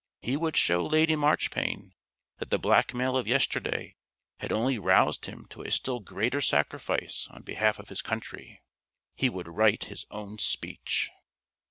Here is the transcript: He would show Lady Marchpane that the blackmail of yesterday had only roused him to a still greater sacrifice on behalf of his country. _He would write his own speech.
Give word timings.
He 0.23 0.35
would 0.35 0.57
show 0.57 0.83
Lady 0.83 1.15
Marchpane 1.15 1.93
that 2.39 2.49
the 2.49 2.57
blackmail 2.57 3.15
of 3.15 3.27
yesterday 3.27 3.97
had 4.39 4.51
only 4.51 4.79
roused 4.79 5.27
him 5.27 5.45
to 5.51 5.61
a 5.61 5.69
still 5.69 5.99
greater 5.99 6.41
sacrifice 6.41 7.27
on 7.29 7.43
behalf 7.43 7.77
of 7.77 7.89
his 7.89 8.01
country. 8.01 8.63
_He 9.15 9.29
would 9.29 9.47
write 9.47 9.83
his 9.83 10.07
own 10.09 10.39
speech. 10.39 11.11